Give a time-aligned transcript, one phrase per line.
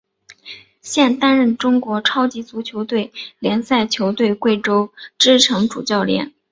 [0.81, 2.83] 现担任中国超级足球
[3.37, 6.33] 联赛球队贵州智诚主教练。